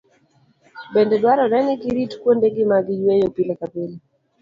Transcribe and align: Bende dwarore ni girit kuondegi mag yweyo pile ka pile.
Bende 0.93 1.15
dwarore 1.21 1.57
ni 1.65 1.75
girit 1.81 2.11
kuondegi 2.21 2.63
mag 2.71 2.85
yweyo 3.01 3.27
pile 3.35 3.53
ka 3.59 3.67
pile. 3.73 3.95